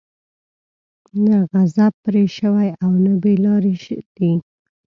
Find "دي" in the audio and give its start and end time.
4.15-4.31